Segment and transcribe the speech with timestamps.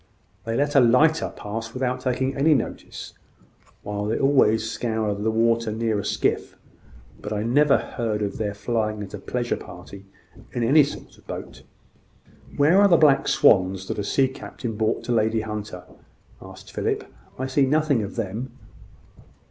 [0.45, 3.13] They let a lighter pass without taking any notice,
[3.83, 6.57] while they always scour the water near a skiff;
[7.21, 10.07] but I never heard of their flying at a pleasure party
[10.53, 11.61] in any sort of boat."
[12.57, 15.83] "Where are the black swans that a sea captain brought to Lady Hunter?"
[16.41, 17.03] asked Philip.
[17.37, 18.57] "I see nothing of them."